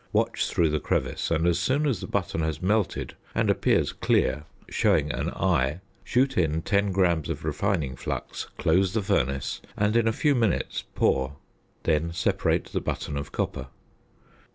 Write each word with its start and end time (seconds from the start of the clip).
Watch 0.11 0.49
through 0.49 0.69
the 0.71 0.79
crevice, 0.79 1.29
and, 1.29 1.45
as 1.45 1.59
soon 1.59 1.85
as 1.85 1.99
the 2.01 2.07
button 2.07 2.41
has 2.41 2.59
melted 2.59 3.13
and 3.35 3.51
appears 3.51 3.93
clear 3.93 4.45
showing 4.67 5.11
an 5.13 5.29
eye, 5.29 5.79
shoot 6.03 6.39
in 6.39 6.63
10 6.63 6.91
grams 6.91 7.29
of 7.29 7.45
refining 7.45 7.95
flux, 7.95 8.45
close 8.57 8.93
the 8.93 9.03
furnace, 9.03 9.61
and, 9.77 9.95
in 9.95 10.07
a 10.07 10.11
few 10.11 10.33
minutes, 10.33 10.83
pour; 10.95 11.35
then 11.83 12.11
separate 12.13 12.65
the 12.73 12.81
button 12.81 13.15
of 13.15 13.31
copper. 13.31 13.67